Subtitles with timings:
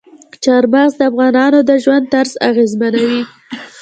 [0.43, 3.21] چار مغز د افغانانو د ژوند طرز اغېزمنوي.